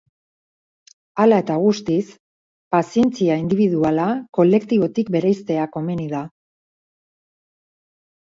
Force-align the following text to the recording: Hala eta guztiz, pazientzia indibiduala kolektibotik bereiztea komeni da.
Hala 1.23 1.37
eta 1.41 1.57
guztiz, 1.63 2.05
pazientzia 2.75 3.35
indibiduala 3.41 4.07
kolektibotik 4.39 5.11
bereiztea 5.17 5.67
komeni 5.77 6.09
da. 6.15 6.23